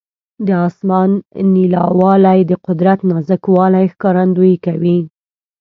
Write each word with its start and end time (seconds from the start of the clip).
د 0.47 0.47
اسمان 0.67 1.09
نیلاوالی 1.53 2.39
د 2.49 2.51
قدرت 2.65 2.99
نازک 3.09 3.43
والي 3.55 3.85
ښکارندویي 3.93 4.57
کوي. 4.65 4.97